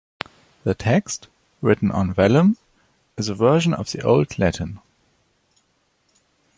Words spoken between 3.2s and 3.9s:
a version